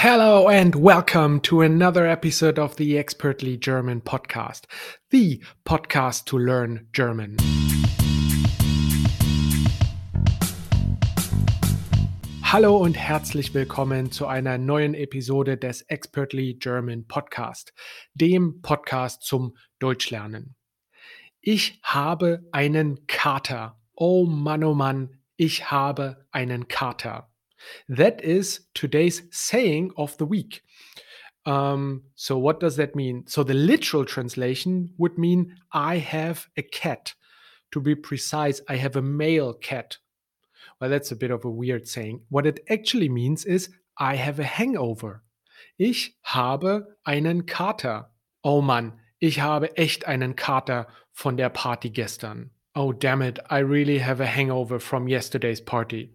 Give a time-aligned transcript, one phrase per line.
[0.00, 4.62] Hello and welcome to another episode of the Expertly German podcast,
[5.10, 7.36] the podcast to learn German.
[12.44, 17.72] Hallo und herzlich willkommen zu einer neuen Episode des Expertly German Podcast,
[18.14, 20.54] dem Podcast zum Deutschlernen.
[21.40, 23.80] Ich habe einen Kater.
[23.96, 27.32] Oh Mann, oh Mann, ich habe einen Kater.
[27.88, 30.62] That is today's saying of the week.
[31.46, 33.24] Um, so, what does that mean?
[33.26, 37.14] So, the literal translation would mean I have a cat.
[37.72, 39.98] To be precise, I have a male cat.
[40.80, 42.22] Well, that's a bit of a weird saying.
[42.28, 45.22] What it actually means is I have a hangover.
[45.78, 48.10] Ich habe einen Kater.
[48.44, 52.50] Oh Mann, ich habe echt einen Kater von der Party gestern.
[52.74, 56.14] Oh damn it, I really have a hangover from yesterday's party.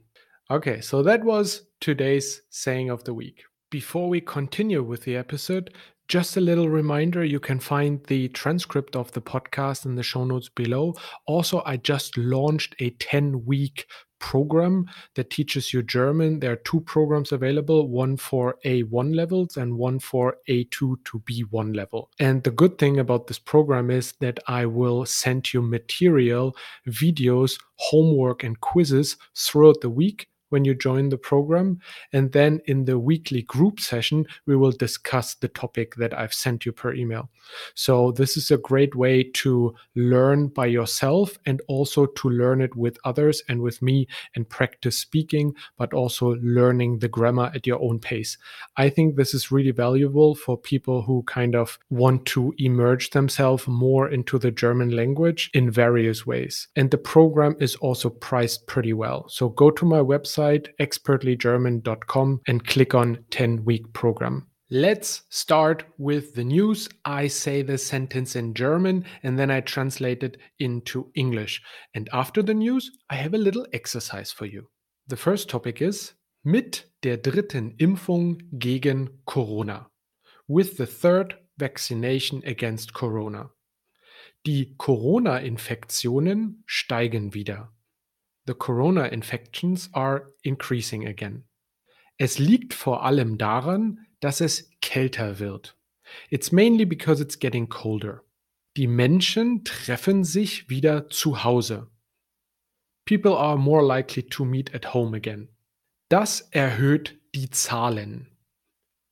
[0.51, 3.43] Okay, so that was today's saying of the week.
[3.71, 5.73] Before we continue with the episode,
[6.09, 10.25] just a little reminder you can find the transcript of the podcast in the show
[10.25, 10.95] notes below.
[11.27, 13.87] Also, I just launched a 10 week
[14.19, 14.85] program
[15.15, 16.41] that teaches you German.
[16.41, 21.73] There are two programs available one for A1 levels and one for A2 to B1
[21.73, 22.09] level.
[22.19, 26.55] And the good thing about this program is that I will send you material,
[26.87, 31.79] videos, homework, and quizzes throughout the week when you join the program.
[32.13, 36.63] And then in the weekly group session, we will discuss the topic that I've sent
[36.63, 37.31] you per email.
[37.73, 42.75] So this is a great way to learn by yourself and also to learn it
[42.75, 47.81] with others and with me and practice speaking, but also learning the grammar at your
[47.81, 48.37] own pace.
[48.77, 53.67] I think this is really valuable for people who kind of want to emerge themselves
[53.67, 56.67] more into the German language in various ways.
[56.75, 59.27] And the program is also priced pretty well.
[59.29, 64.47] So go to my website website, expertlygerman.com, and click on 10 week program.
[64.69, 66.89] Let's start with the news.
[67.05, 71.61] I say the sentence in German and then I translate it into English.
[71.93, 74.69] And after the news, I have a little exercise for you.
[75.07, 76.13] The first topic is
[76.43, 79.87] mit der dritten Impfung gegen Corona.
[80.47, 83.51] With the third vaccination against Corona.
[84.45, 87.71] Die Corona-Infektionen steigen wieder
[88.45, 91.43] the corona infections are increasing again.
[92.17, 95.77] Es liegt vor allem daran, dass es kälter wird.
[96.29, 98.23] It's mainly because it's getting colder.
[98.75, 101.87] Die Menschen treffen sich wieder zu Hause.
[103.05, 105.49] People are more likely to meet at home again.
[106.09, 108.29] Das erhöht die Zahlen.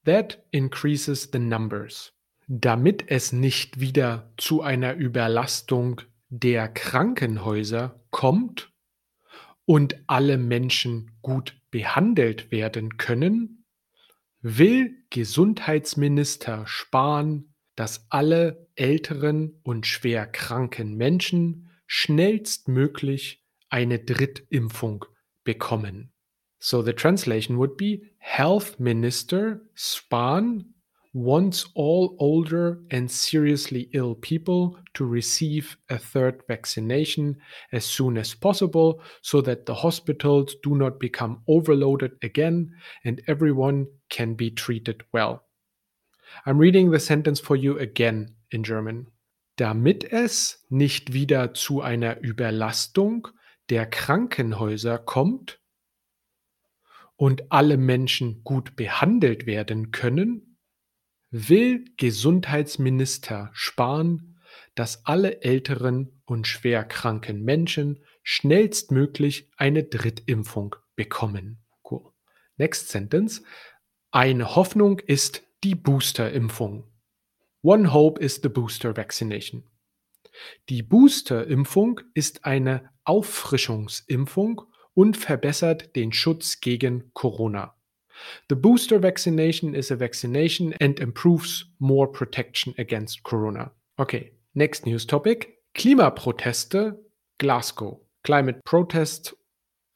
[0.05, 2.13] That increases the numbers.
[2.47, 8.70] Damit es nicht wieder zu einer Überlastung der Krankenhäuser kommt,
[9.65, 13.65] und alle Menschen gut behandelt werden können,
[14.41, 25.05] will Gesundheitsminister Spahn, dass alle älteren und schwer kranken Menschen schnellstmöglich eine Drittimpfung
[25.43, 26.11] bekommen.
[26.59, 30.75] So the translation would be Health Minister Spahn
[31.13, 37.37] wants all older and seriously ill people to receive a third vaccination
[37.73, 42.71] as soon as possible so that the hospitals do not become overloaded again
[43.03, 45.43] and everyone can be treated well.
[46.45, 49.07] I'm reading the sentence for you again in German.
[49.57, 53.27] Damit es nicht wieder zu einer Überlastung
[53.69, 55.59] der Krankenhäuser kommt
[57.17, 60.50] und alle Menschen gut behandelt werden können,
[61.31, 64.39] will Gesundheitsminister Spahn,
[64.75, 71.63] dass alle älteren und schwer kranken Menschen schnellstmöglich eine Drittimpfung bekommen.
[71.89, 72.11] Cool.
[72.57, 73.41] Next sentence.
[74.11, 76.91] Eine Hoffnung ist die Boosterimpfung.
[77.63, 79.63] One hope is the booster vaccination.
[80.69, 84.61] Die Boosterimpfung ist eine Auffrischungsimpfung
[84.93, 87.75] und verbessert den Schutz gegen Corona.
[88.49, 93.71] The booster vaccination is a vaccination and improves more protection against corona.
[93.99, 95.57] Okay, next news topic.
[95.75, 96.97] Klimaproteste
[97.37, 98.01] Glasgow.
[98.23, 99.33] Climate protests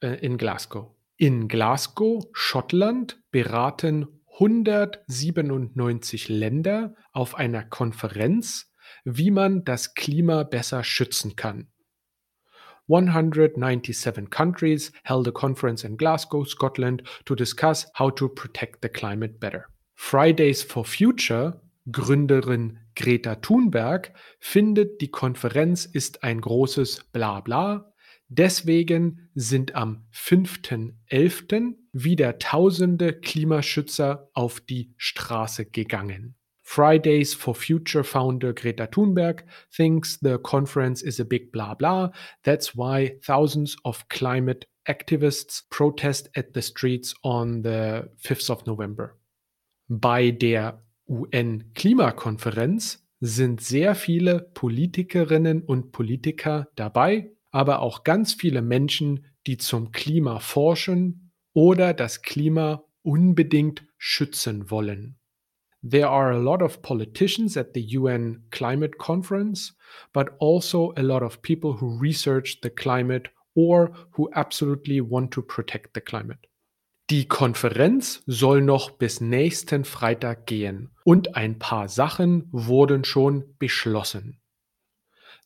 [0.04, 0.96] uh, in Glasgow.
[1.18, 4.08] In Glasgow, Schottland, beraten
[4.40, 8.72] 197 Länder auf einer Konferenz,
[9.06, 11.70] wie man das Klima besser schützen kann.
[12.88, 19.40] 197 countries held a conference in Glasgow, Scotland, to discuss how to protect the climate
[19.40, 19.70] better.
[19.96, 21.60] Fridays for Future
[21.92, 27.94] Gründerin Greta Thunberg findet, die Konferenz ist ein großes Blabla.
[28.28, 36.36] Deswegen sind am 5.11., wieder tausende Klimaschützer auf die Straße gegangen.
[36.66, 42.10] Fridays for Future founder Greta Thunberg thinks the conference is a big blah blah.
[42.44, 49.16] That's why thousands of climate activists protest at the streets on the 5th of November.
[49.88, 59.28] Bei der UN-Klimakonferenz sind sehr viele Politikerinnen und Politiker dabei, aber auch ganz viele Menschen,
[59.46, 65.20] die zum Klima forschen oder das Klima unbedingt schützen wollen.
[65.88, 69.72] There are a lot of politicians at the UN Climate Conference,
[70.14, 75.44] but also a lot of people who research the climate or who absolutely want to
[75.44, 76.48] protect the climate.
[77.12, 84.42] Die Konferenz soll noch bis nächsten Freitag gehen und ein paar Sachen wurden schon beschlossen.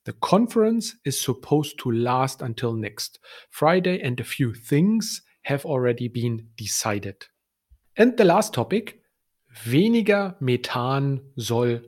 [0.06, 3.20] The conference is supposed to last until next
[3.50, 7.30] Friday and a few things have already been decided.
[7.98, 8.99] And the last topic,
[9.66, 11.84] weniger Methan soll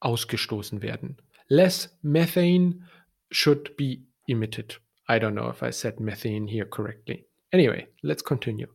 [0.00, 1.16] ausgestoßen werden.
[1.48, 2.84] Less methane
[3.30, 4.80] should be emitted.
[5.08, 7.26] I don't know if I said methane here correctly.
[7.52, 8.68] Anyway, let's continue.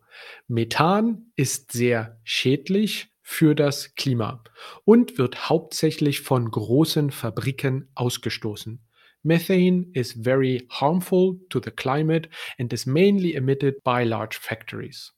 [0.48, 4.44] Methan ist sehr schädlich für das Klima
[4.86, 8.80] und wird hauptsächlich von großen Fabriken ausgestoßen.
[9.24, 15.14] Methane is very harmful to the climate and is mainly emitted by large factories.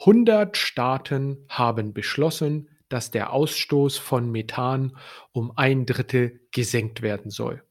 [0.00, 4.96] 100 Staaten haben beschlossen, dass der Ausstoß von Methan
[5.32, 7.62] um ein Drittel gesenkt werden soll.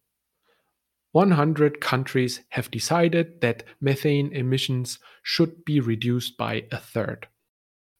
[1.13, 7.27] 100 countries have decided that methane emissions should be reduced by a third.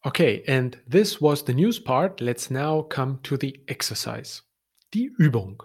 [0.06, 2.22] Okay, and this was the news part.
[2.22, 4.44] Let's now come to the exercise.
[4.92, 5.64] Die Übung.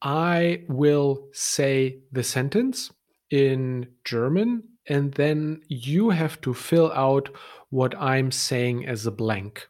[0.00, 2.92] I will say the sentence
[3.30, 7.28] in German, and then you have to fill out
[7.70, 9.68] what I'm saying as a blank.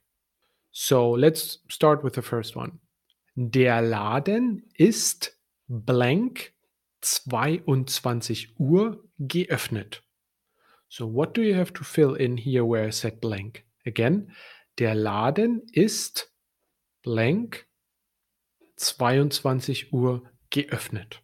[0.73, 2.81] So let's start with the first one.
[3.37, 5.37] Der Laden ist
[5.69, 6.53] blank
[7.01, 10.03] 22 Uhr geöffnet.
[10.89, 13.65] So what do you have to fill in here where I said blank?
[13.87, 14.33] Again,
[14.79, 16.33] der Laden ist
[17.03, 17.67] blank
[18.77, 21.24] 22 Uhr geöffnet.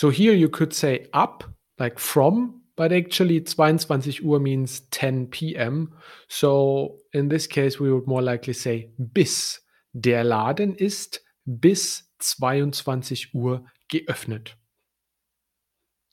[0.00, 1.44] So here you could say ab,
[1.78, 5.92] like from, but actually 22 Uhr means 10 p.m.
[6.26, 9.60] So in this case, we would more likely say bis.
[9.92, 14.56] Der Laden ist bis 22 Uhr geöffnet.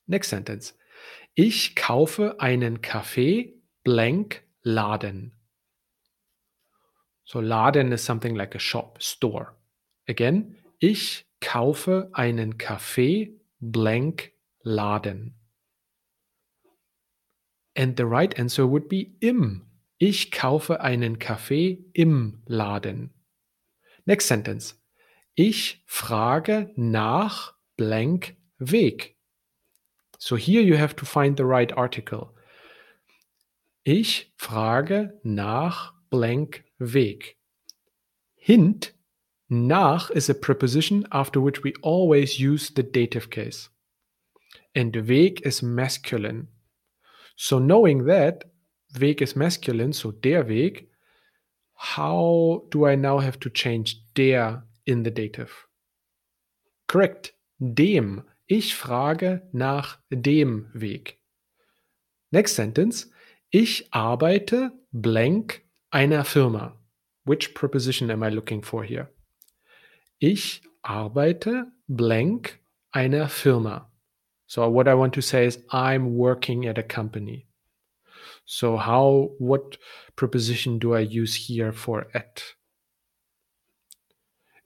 [0.06, 0.74] Next sentence.
[1.36, 3.54] Ich kaufe einen Kaffee
[3.86, 5.32] blank Laden.
[7.24, 9.56] So Laden is something like a shop, store.
[10.10, 14.34] Again, ich kaufe einen Kaffee blank
[14.64, 15.34] Laden.
[17.76, 19.68] And the right answer would be im.
[20.00, 23.12] Ich kaufe einen Kaffee im Laden.
[24.06, 24.76] Next sentence.
[25.36, 29.16] Ich frage nach blank Weg.
[30.18, 32.34] So here you have to find the right article.
[33.84, 37.38] Ich frage nach blank Weg.
[38.36, 38.94] Hint,
[39.50, 43.70] nach is a preposition after which we always use the dative case.
[44.76, 46.48] And Weg is masculine.
[47.36, 48.44] So knowing that
[49.00, 50.88] Weg is masculine, so der Weg,
[51.74, 55.68] how do I now have to change der in the dative.
[56.88, 57.34] Correct.
[57.60, 58.24] Dem.
[58.48, 61.20] Ich frage nach dem Weg.
[62.32, 63.12] Next sentence.
[63.52, 66.80] Ich arbeite blank einer Firma.
[67.26, 69.10] Which preposition am I looking for here?
[70.20, 72.60] Ich arbeite blank
[72.92, 73.92] einer Firma.
[74.48, 77.48] So what I want to say is I'm working at a company.
[78.46, 79.78] So how what
[80.16, 82.56] preposition do I use here for at?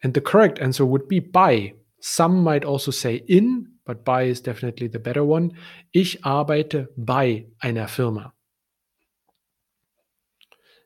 [0.04, 1.74] And the correct answer would be by.
[2.00, 5.58] Some might also say in, but by is definitely the better one.
[5.94, 8.34] Ich arbeite bei einer Firma.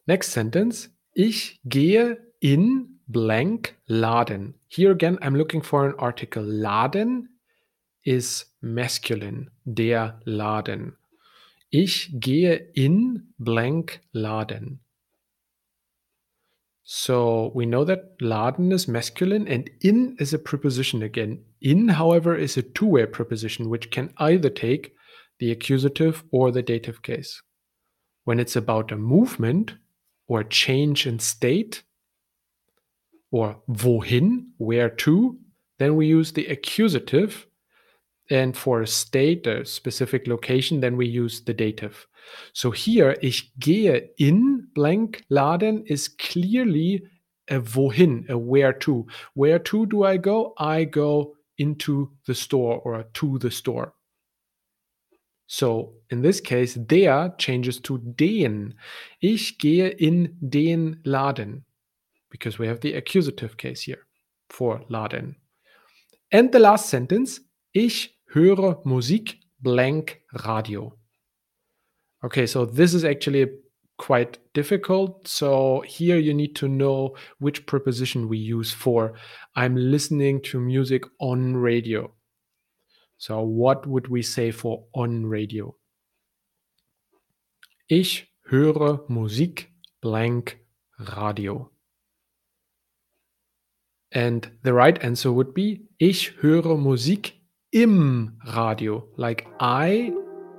[0.08, 0.90] Next sentence.
[1.14, 4.54] Ich gehe in blank Laden.
[4.68, 6.44] Here again, I'm looking for an article.
[6.44, 7.30] Laden
[8.04, 9.50] is masculine.
[9.72, 10.94] Der Laden.
[11.72, 14.80] Ich gehe in blank Laden.
[16.84, 21.44] So we know that Laden is masculine and in is a preposition again.
[21.60, 24.94] In, however, is a two way preposition which can either take
[25.40, 27.42] the accusative or the dative case.
[28.24, 29.74] When it's about a movement
[30.28, 31.82] or a change in state
[33.36, 35.38] or wohin, where to,
[35.77, 37.46] then we use the accusative
[38.30, 42.08] And for a state, a specific location, then we use the dative.
[42.54, 47.04] So here, ich gehe in blank Laden is clearly
[47.48, 49.06] a wohin, a where to.
[49.36, 50.54] Where to do I go?
[50.58, 53.94] I go into the store or to the store.
[55.48, 58.74] So in this case, der changes to den.
[59.22, 61.63] Ich gehe in den Laden
[62.38, 64.06] because we have the accusative case here
[64.50, 65.38] for Laden.
[66.34, 67.39] And the last sentence,
[67.74, 70.98] ich höre Musik blank Radio.
[72.25, 73.48] Okay, so this is actually
[73.98, 75.25] quite difficult.
[75.25, 79.13] So here you need to know which preposition we use for
[79.56, 82.12] I'm listening to music on radio.
[83.18, 85.74] So what would we say for on radio?
[87.88, 90.60] Ich höre Musik blank
[91.00, 91.72] Radio.
[94.16, 97.34] And the right answer would be Ich höre Musik
[97.72, 100.14] im Radio, like I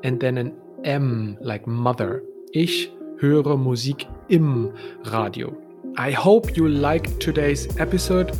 [0.04, 0.52] and then an
[0.84, 2.20] M, like mother.
[2.52, 4.72] Ich höre Musik im
[5.04, 5.56] Radio.
[5.96, 8.30] I hope you like today's episode.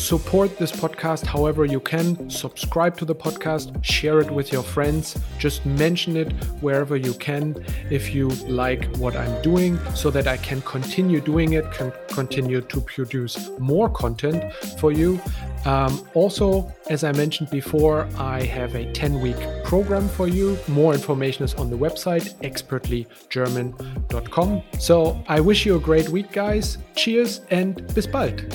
[0.00, 2.30] Support this podcast however you can.
[2.30, 7.62] Subscribe to the podcast, share it with your friends, just mention it wherever you can
[7.90, 12.62] if you like what I'm doing so that I can continue doing it, can continue
[12.62, 15.20] to produce more content for you.
[15.66, 20.56] Um, also, as I mentioned before, I have a 10 week program for you.
[20.66, 24.62] More information is on the website expertlygerman.com.
[24.78, 26.78] So I wish you a great week, guys.
[26.96, 28.46] Cheers and bis bald.